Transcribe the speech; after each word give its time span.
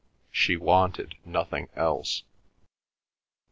She 0.31 0.57
wanted 0.57 1.13
nothing 1.25 1.69
else. 1.75 2.23